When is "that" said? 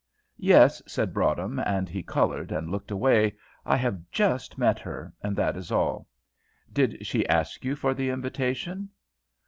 5.35-5.55